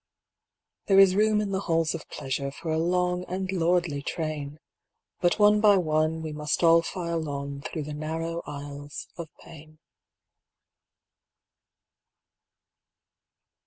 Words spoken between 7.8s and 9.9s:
the narrow aisles of pain.